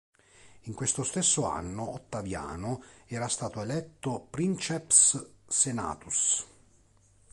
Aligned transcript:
In 0.61 0.73
questo 0.73 1.03
stesso 1.03 1.45
anno 1.47 1.93
Ottaviano 1.93 2.81
era 3.05 3.27
stato 3.27 3.61
eletto 3.61 4.25
princeps 4.31 5.29
senatus. 5.45 6.43